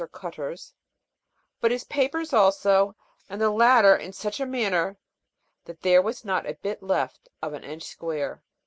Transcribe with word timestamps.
or 0.03 0.07
cutters, 0.07 0.73
but 1.59 1.69
his 1.69 1.83
papers 1.83 2.33
also, 2.33 2.95
and 3.29 3.39
the 3.39 3.51
latter 3.51 3.95
in 3.95 4.11
such 4.11 4.39
a 4.39 4.45
manner, 4.47 4.97
that 5.65 5.83
there 5.83 6.01
was 6.01 6.25
not 6.25 6.43
a. 6.49 6.55
bit 6.63 6.81
left 6.81 7.29
of 7.39 7.53
an 7.53 7.63
inch 7.63 7.83
square. 7.83 8.41